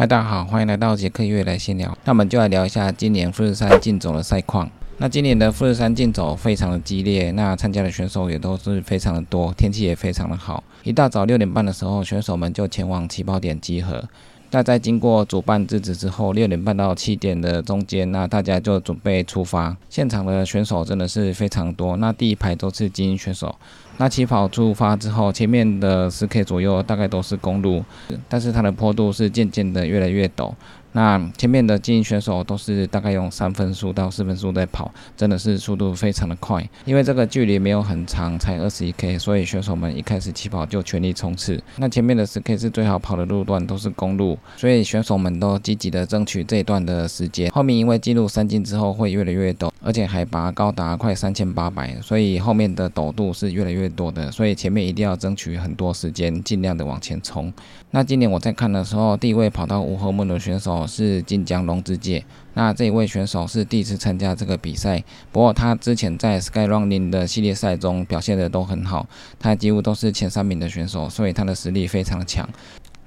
[0.00, 1.88] 嗨，大家好，欢迎来到杰克月来闲聊。
[2.04, 4.70] 那我们就来聊一下今年富士山竞走的赛况。
[4.98, 10.62] 那今年的富士山竞走非常的激烈，那参加的选手也都是非常的多，天气也非常的好。
[10.84, 14.08] 一大早六点半的时候，选手们就前往起跑点集合。
[14.50, 19.76] 那在经过主办制止之后，六点半到七点的中间，那大家就准备出发。
[19.90, 23.54] 现场的选手真的是非常多，那第一排都是精英选手。
[23.98, 27.84] 那起跑出发之后，前面的十 K 左右大概都是公路，
[28.28, 30.52] 但是它的坡度是渐渐的越来越陡。
[30.92, 36.66] 那前面的精英选手都是大概用三分速到四分速在跑，真的是速度非常的快。
[36.84, 41.62] 因为这个距离没有很长，才二十一 K，所以选手们一开始起跑就全力冲刺。
[41.76, 47.50] 那前面的十 K 是最好跑的路段，都是公路，所以选手们都积极的争取这一段的时间。
[47.50, 57.50] 后面因为进入山径之后会越来越陡，而且海拔高达快三千八百，所以后面的陡度是越来越多的，所以前面一定要争取很多时间，尽量的往前冲。
[57.92, 60.86] 那今年我在看的时候，第一位跑到五合目的选手。
[60.86, 62.24] 是晋江龙之介，
[62.54, 69.06] 那这一位选手是第一次参加这个比赛，不过他之前在 Sky Running 的系列赛中表现的都很好，
[69.38, 72.46] 他几乎都是前三名的选手，所以他的实力非常强。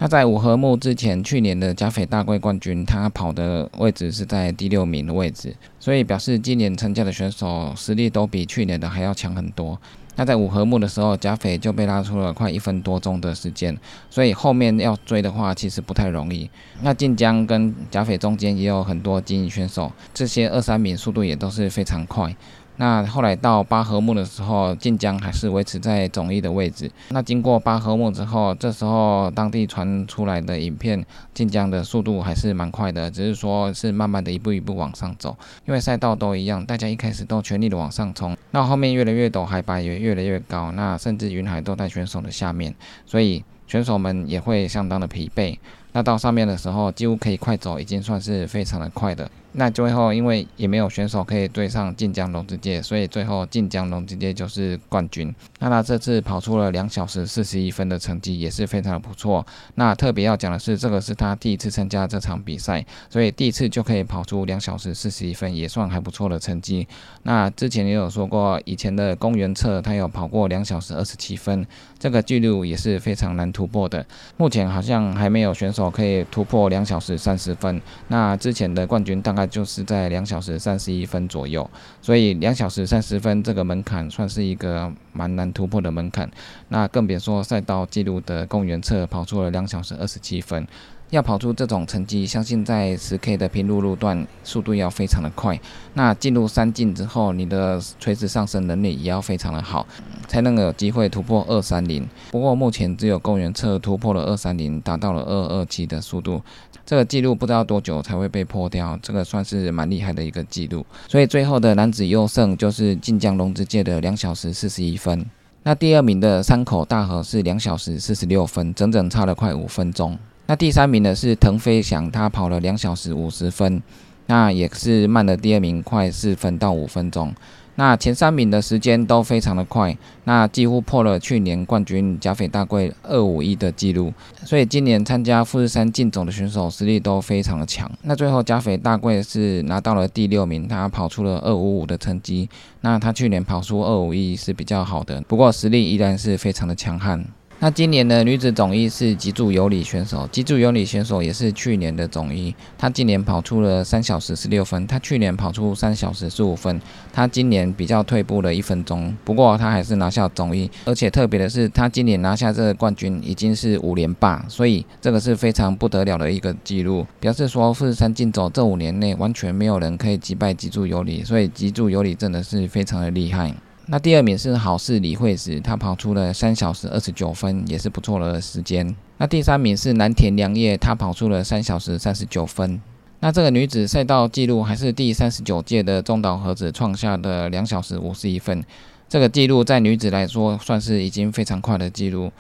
[0.04, 9.80] 那在五合目之前，去年的加菲大贵冠军，他跑的位置是在第六名的位置，所以表示今年参加的选手实力都比去年的还要强很多。
[10.16, 13.78] 那在五合目的时候，贾斐就被拉出了快一分多钟的时间，
[14.10, 16.50] 所以后面要追的话，其实不太容易。
[16.82, 22.36] 那晋江跟贾斐中间也有很多精英选手，这些二三名速度也都是非常快。
[22.82, 26.90] 那后来到八合目的时候，晋江还是维持在总一的位置。
[27.10, 35.38] 那经过八合目之后，这时候当地传出来的影片，晋江的速度还是蛮快的，只是说是慢慢的一步一步往上走。
[35.68, 42.74] 因为赛道都一样，大家一开始都全力的往上冲，那后面越来越陡，海拔也越来越高，那甚至云海都在选手的下面，
[43.06, 45.56] 所以选手们也会相当的疲惫。
[45.92, 49.30] 那到上面的时候，几乎可以快走，已经算是非常的快的。
[49.54, 55.34] 那最后，因为也没有选手可以对上晋江龙之介，所以最后晋江龙之介就是冠军。
[55.60, 59.46] 那他这次跑出了两小时四十一分的成绩，也是非常的不错。
[59.76, 66.88] 那特别要讲的是，这个是他第一次参加这场比赛，所以第一次就可以跑出两小时四十一分，也算还不错的成绩。
[67.24, 71.68] 那之前也有说过，以前的公园测他有跑过两小时二十七分，
[72.00, 74.06] 这个记录也是非常难突破的。
[74.38, 77.82] 目前好像还没有选手可以突破两小时三十分。
[78.08, 79.41] 那之前的冠军大概。
[79.46, 81.70] 就是在两小时三十一分左右，
[82.02, 86.30] 所以两小时三十分这个门槛算是一个蛮难突破的门槛。
[86.70, 90.68] 那更别说赛道记录的公园测跑出了两小时二十七分。
[91.12, 95.60] 要跑出这种成绩，相信在十 K 的平路路段速度要非常的快。
[95.94, 99.86] 那进入山径之后，你的垂直上升能力也要非常的好，
[100.30, 102.08] 才能有机会突破二三零。
[102.32, 106.42] 不过目前只有公园侧突破了二三零，达到了二二七的速度，
[106.86, 108.98] 这个记录不知道多久才会被破掉。
[109.04, 110.86] 这个算是蛮厉害的一个记录。
[111.10, 115.26] 所以最后的男子优胜就是晋江龙之介的两小时四十一分。
[115.64, 120.18] 那第二名的山口大河是两小时四十六分，整整差了快五分钟。
[120.52, 123.82] 那第三名呢是腾飞翔，他跑了两小时五十分，
[124.26, 127.34] 那也是慢了第二名快四分到五分钟。
[127.76, 134.12] 那前三名的时间都非常的快，那几乎破了去年冠军加菲大贵二五一的记录。
[134.44, 137.90] 所以今年参加富士山竞走的选手实力都非常的强。
[138.02, 142.50] 那最后加菲大贵是拿到了第六名，他跑出了二五五的成绩。
[142.82, 147.24] 那他去年跑出二五一是比较好的，不过实力依然是非常的强悍。
[147.64, 156.82] 那今年的女子总一是脊柱有里选手，脊柱有里选手也是去年的总一，她今年跑出了三小时十六分，她去年跑出三小时十五分，
[157.14, 173.54] 她今年比较退步了一分钟，不过她还是拿下总一，而且特别的是，她今年拿下这个冠军已经是五连霸，所以这个是非常不得了的一个记录，表示说富士山竞走这五年内完全没有人可以击败脊柱有里，所以脊柱有里真的是非常的厉害。
[173.88, 178.96] 那第二名是好事李惠子，她跑出了三小时二十九分，也是不错了时间。
[179.18, 182.82] 那第三名是南田良叶，她跑出了三小时三十九分。
[183.20, 188.64] 那这个女子赛道记录还是第三十九届的中岛和子创下的两小时五十一分，
[189.10, 192.32] 这个记录在女子来说算是已经非常快的记录。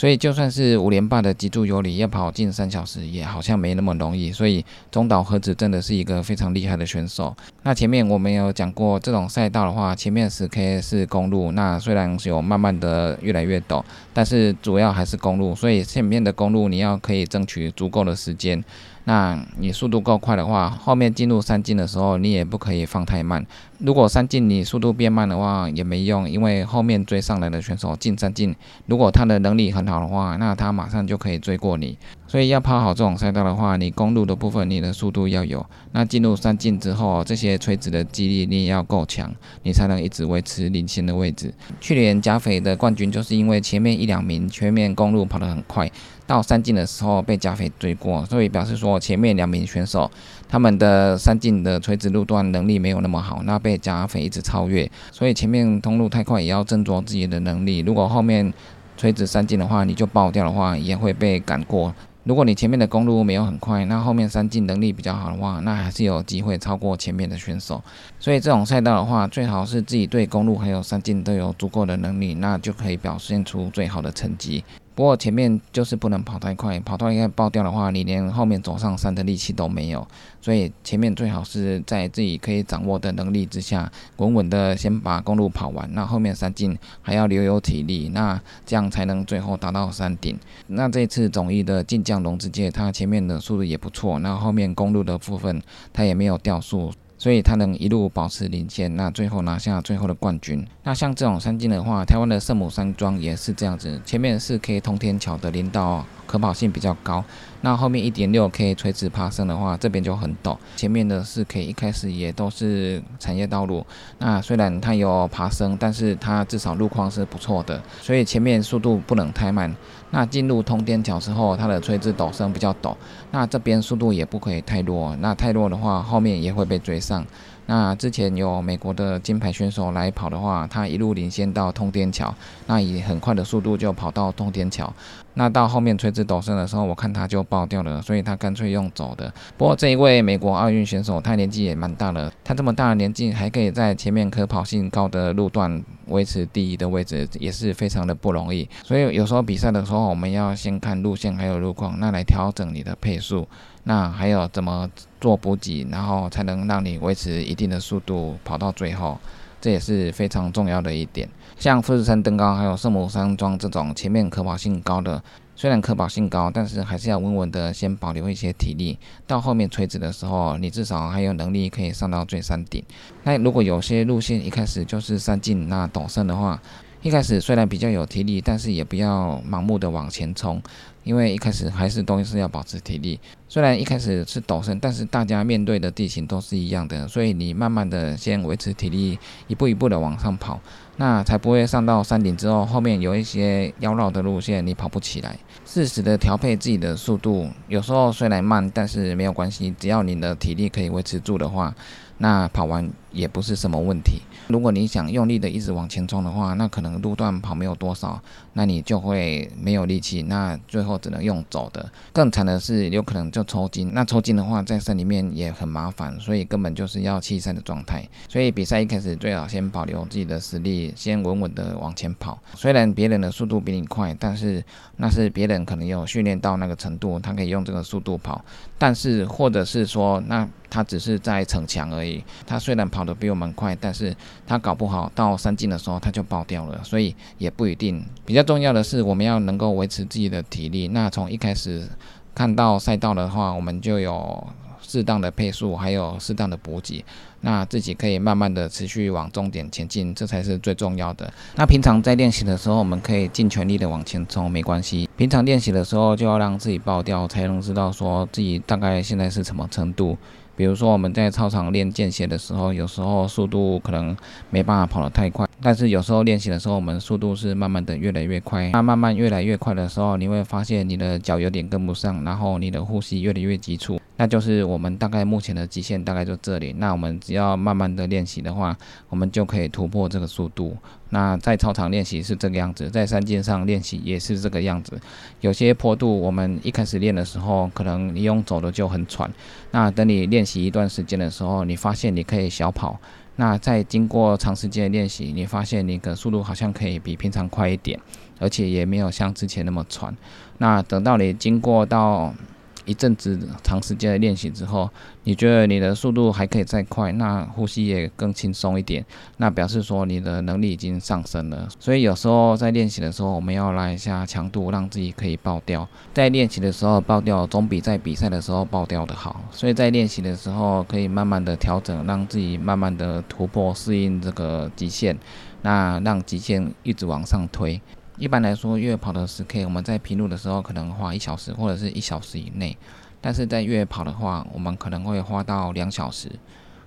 [0.00, 4.32] 所以就算是五连霸的脊柱游离要跑近三小时，也好像没那么容易。
[4.32, 7.36] 所以中岛和子真的是一个非常厉害的选手。
[7.64, 15.54] 那前面我们有讲过，这种赛道的话，前面十 K 是公路，那虽然是有慢慢的越来越陡，但是主要还是公路。
[15.54, 18.64] 所以前面的公路你要可以争取足够的时间。
[19.10, 23.44] 那你速度够快的话，后面进入三进的时候，你也不可以放太慢。
[23.78, 28.54] 如果三进你速度变慢的话，也没用，因为后面追上来的选手进三进，
[28.86, 31.98] 如果他的能力很好的话，那他马上就可以追过你。
[32.28, 39.28] 所以要跑好这种赛道的话，你公路的部分你的速度要有，那进入三进之后，这些垂直的肌力你也要够强，
[39.64, 41.52] 你才能一直维持领先的位置。
[41.80, 45.90] 去年加菲的冠军就是因为前面一两名全面公路跑得很快，
[46.30, 50.08] 到山径的时候被加菲追过，所以表示说前面两名选手
[50.48, 57.80] 他们的山径的垂直路段能力没有那么好，那被加菲一直超越，所以前面通路太快也要斟酌自己的能力。
[57.80, 58.54] 如果后面
[58.96, 61.92] 垂直山径的话，你就爆掉的话，也会被赶过。
[62.22, 67.82] 如果你前面的公路没有很快，那后面山径能力比较好的话，那还是有机会超过前面的选手。
[68.20, 74.62] 所以这种赛道的话，最好是自己对公路还有山径都有足够的能力，那就可以表现出最好的成绩。
[75.00, 80.06] 不过前面就是不能跑太快，跑太快爆掉的话，你连后面走上山的力气都没有。
[80.42, 90.38] 所以前面最好是在自己可以掌握的能力之下，稳稳的先把公路跑完，那后面山径还要留有体力，那这样才能最后达到山顶。
[90.66, 95.62] 那这次总一的晋江龙之介，他前面的速度也不错，那后面公路的部分
[95.94, 96.92] 他也没有掉速。
[97.20, 100.66] 所以他能一路保持领先，那最后拿下最后的冠军。
[100.84, 106.06] 那像这种山径的话，台湾的圣母山庄也是这样子，前面是 K 通天桥的林道。
[106.26, 107.24] 可跑性比较高，
[107.62, 110.56] 那后面一点六 K 垂直爬升的话，这边就很陡。
[110.76, 113.84] 前面的四 K 一开始也都是产业道路，
[114.18, 119.74] 那虽然它有爬升，但是它至少路况是不错的，所以前面速度不能太慢。
[120.10, 122.94] 那进入通天桥之后，它的垂直陡升比较陡，
[123.30, 127.24] 那这边速度也不可以太弱，那太弱的话，后面也会被追上。
[127.70, 132.34] 那之前有美国的金牌选手来跑的话，他一路领先到通天桥，
[132.66, 134.92] 那以很快的速度就跑到通天桥。
[135.34, 139.32] 那到后面垂直陡升的时候，我看他就爆掉了，所以他干脆用走的。
[139.56, 148.68] 不过这一位美国奥运选手，他年纪也蛮大了，他这么大的年纪还可以在前面可跑性高的路段维持第一的位置，也是非常的不容易。
[148.82, 153.46] 所以有时候比赛的时候，我们要先看路线还有路况，那来调整你的配速。
[153.84, 154.90] 那还有怎么
[155.20, 159.18] 做补给，然后才能让你维持一定的速度跑到最后，
[159.60, 161.28] 这也是非常重要的一点。
[161.58, 165.22] 像富士山登高还有圣母山庄这种前面可跑性高的，
[165.54, 172.82] 虽然可跑性高，但是还是要稳稳的先保留一些体力，到后面垂直的时候，你至少还有能力可以上到最山顶。
[173.24, 176.58] 那如果有些路线一开始就是山径那陡升的话，
[177.02, 180.62] 一开始虽然比较有体力，但是也不要盲目的往前冲。
[181.02, 183.18] 因为一开始还是都是要保持体力，
[183.48, 189.18] 虽然一开始是陡升，但是大家面对的地形都是一样的，所以你慢慢的先维持体力，
[189.48, 190.60] 一步一步的往上跑，
[190.96, 195.36] 那才不会上到山顶之后，后面有一些妖绕的路线你跑不起来。
[195.64, 201.74] 适时的调配自己的速度，有时候虽然慢，但是没有关系，只要你的体力可以维持住的话。
[202.22, 204.20] 那跑完也不是什么问题。
[204.48, 208.20] 如果你想用力的一直往前冲的话，那可能路段跑没有多少，
[208.52, 211.90] 那你就会没有力气，那最后只能用走的。
[212.12, 213.90] 更惨的是，有可能就抽筋。
[213.92, 218.08] 那抽筋的话，在山里面也很麻烦，所以根本就是要弃赛的状态。
[218.28, 222.38] 所以比赛一开始最好先保留自己的实力，先稳稳的往前跑。
[222.54, 224.62] 虽然别人的速度比你快，但是
[224.96, 228.44] 那是别人可能有训练到那个程度，他可以用这个速度跑。
[228.78, 232.24] 但是或者是说，那他只是在逞强而已。
[232.46, 238.02] 他虽然跑得比我们快，但是他搞不好到三进的时候他就爆掉了，所以也不一定。
[238.24, 240.88] 比较重要的是，我们要能够维持自己的体力。
[240.88, 241.86] 那从一开始
[242.34, 244.46] 看到赛道的话，我们就有
[244.80, 247.04] 适当的配速，还有适当的补给。
[247.42, 251.32] 那自己可以慢慢的持续往终点前进，这才是最重要的。
[251.56, 255.08] 那平常在练习的时候，我们可以尽全力的往前冲，没关系。
[255.16, 260.18] 平常练习的时候就要让自己爆掉，才能知道说自己大概现在是什么程度。
[260.60, 264.14] 比如说我们在操场练间歇的时候，有时候速度可能
[264.50, 268.68] 没办法跑得太快，但是有时候练习的时候，我们速度是慢慢的越来越快。
[268.74, 273.98] 那慢慢越来越快的时候，你会发现你的脚有点跟不上，然后你的呼吸越来越急促。
[274.20, 276.74] 那就是我们大概目前的极限大概就这里。
[276.74, 278.76] 那我们只要慢慢的练习的话，
[279.08, 280.76] 我们就可以突破这个速度。
[281.08, 285.00] 那在操场练习是这个样子，在山间上练习也是这个样子。
[285.40, 289.32] 有些坡度我们一开始练的时候，可能你用走的就很喘。
[289.70, 293.00] 那等你练习一段时间的时候，你发现你可以小跑。
[293.36, 297.98] 那在经过长时间的练习，你发现你的速度好像可以比平常快一点，
[298.38, 300.14] 而且也没有像之前那么喘。
[300.58, 302.34] 那等到你经过到
[302.84, 304.88] 一阵子长时间的练习之后，
[305.24, 309.04] 你觉得你的速度还可以再快，那呼吸也更轻松一点，
[309.36, 311.68] 那表示说你的能力已经上升了。
[311.78, 315.86] 所以有时候在练习的时候，我们要拉一下强度，让自己可以爆掉。
[316.14, 319.40] 在练习的时候爆掉，总比在比赛的时候爆掉的好。
[319.50, 325.16] 所以在练习的时候，可以慢慢的调整，让自己慢慢的突破适应这个极限，
[325.62, 327.80] 那让极限一直往上推。
[328.20, 332.76] 一般来说，越野跑的十 K，我们在平路的时候可能花一小时或者是一小时以内，
[333.18, 336.30] 但是在越野跑的话，我们可能会花到两小时，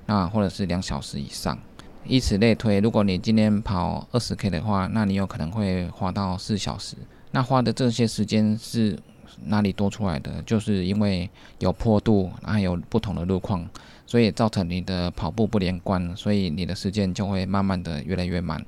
[0.05, 1.57] 那或者是两小时以上。
[2.05, 6.95] 以此类推，如果你今天跑二十 K 的话，那你有可能会花到四小时。
[7.31, 8.95] 那花的这些时间是
[9.45, 10.39] 哪里多出来的？
[10.43, 13.67] 就是因为有坡度，还有不同的路况，
[14.05, 18.63] 所以造成你的跑步不连贯，所以你的时间就会慢慢的越来越慢。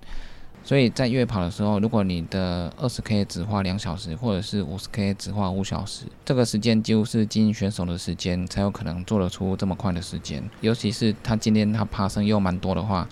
[0.65, 10.43] 所以在月跑的时候，如果你的二十 K 只花两小时，或者是五十 K 只花五小时，这个时间几乎是精英选手的时间才有可能做得出这么快的时间。
[10.61, 13.07] 尤其是他今天他爬升又蛮多的话，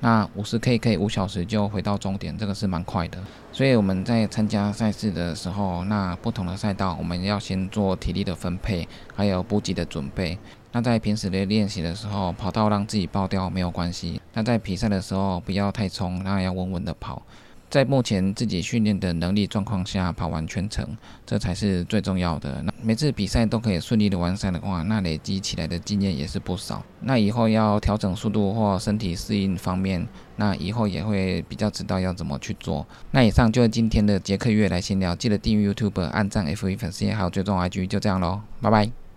[0.00, 3.18] 那五十 K 可以五小时就回到终点，这个是蛮快的。
[3.52, 10.38] 所以我们在参加赛事的时候，那不同的赛道我们要先做体力的分配，还有补给的准备。
[10.70, 14.20] 那在平时的练习的时候，跑道让自己爆掉没有关系。
[14.34, 17.22] 那在比赛的时候，不要太冲，那要稳稳的跑。
[17.70, 20.96] 在目前自己训练的能力状况下跑完全程，
[21.26, 22.62] 这才是最重要的。
[22.62, 26.82] 那每次比赛都可以顺利的完赛的话，那累积起来的经验也是不少。
[27.00, 30.06] 那以后要调整速度或身体适应方面，
[30.36, 32.86] 那以后也会比较知道要怎么去做。
[33.10, 39.07] 那以上就是今天的杰克月来闲聊，记得订阅 YouTube、按赞 F 一粉丝页还有追踪 IG，就这样喽，拜拜。